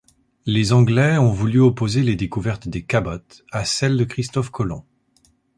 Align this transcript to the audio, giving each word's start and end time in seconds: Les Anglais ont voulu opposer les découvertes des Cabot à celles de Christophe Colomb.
Les 0.47 0.73
Anglais 0.73 1.19
ont 1.19 1.29
voulu 1.31 1.59
opposer 1.59 2.01
les 2.01 2.15
découvertes 2.15 2.67
des 2.67 2.81
Cabot 2.83 3.19
à 3.51 3.65
celles 3.65 3.97
de 3.97 4.03
Christophe 4.03 4.49
Colomb. 4.49 4.83